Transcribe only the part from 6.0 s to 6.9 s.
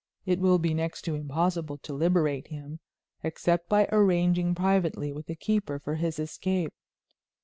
escape.